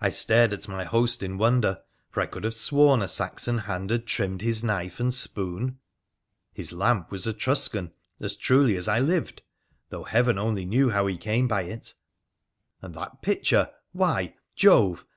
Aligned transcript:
I 0.00 0.08
stared 0.10 0.52
at 0.52 0.68
my 0.68 0.84
host 0.84 1.20
in 1.20 1.36
wonder, 1.36 1.80
for 2.12 2.20
I 2.20 2.26
could 2.26 2.44
have 2.44 2.54
sworn 2.54 3.02
a 3.02 3.08
Saxon 3.08 3.58
hand 3.58 3.90
had 3.90 4.06
trimmed 4.06 4.40
his 4.40 4.62
knife 4.62 5.00
and 5.00 5.12
spoon, 5.12 5.80
his 6.52 6.72
lamp 6.72 7.10
was 7.10 7.26
Etruscan, 7.26 7.92
as 8.20 8.36
truly 8.36 8.76
as 8.76 8.86
I 8.86 9.00
lived, 9.00 9.42
though 9.88 10.04
Heaven 10.04 10.38
only 10.38 10.64
knew 10.64 10.90
how 10.90 11.08
he 11.08 11.16
came 11.16 11.48
by 11.48 11.62
it— 11.62 11.94
and 12.82 12.94
that 12.94 13.20
pitcher— 13.20 13.72
why, 13.90 14.36
Jove 14.54 15.04